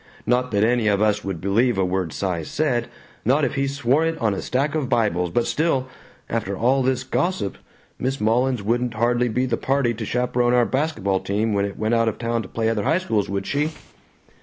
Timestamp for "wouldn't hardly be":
8.63-9.45